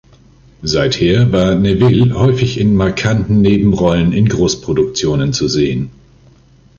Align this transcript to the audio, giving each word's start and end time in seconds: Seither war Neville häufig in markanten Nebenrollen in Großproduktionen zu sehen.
Seither 0.63 1.31
war 1.31 1.53
Neville 1.53 2.15
häufig 2.17 2.59
in 2.59 2.73
markanten 2.75 3.39
Nebenrollen 3.41 4.13
in 4.13 4.27
Großproduktionen 4.27 5.31
zu 5.31 5.47
sehen. 5.47 5.91